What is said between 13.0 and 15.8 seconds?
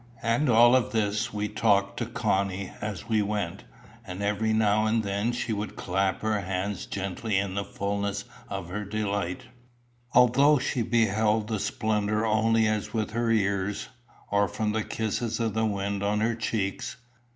her ears, or from the kisses of the